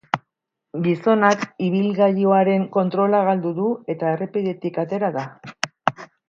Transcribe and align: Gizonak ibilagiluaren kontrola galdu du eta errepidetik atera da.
Gizonak 0.85 1.43
ibilagiluaren 1.67 2.65
kontrola 2.77 3.19
galdu 3.29 3.53
du 3.61 3.69
eta 3.95 4.11
errepidetik 4.15 4.81
atera 4.87 5.13
da. 5.21 5.29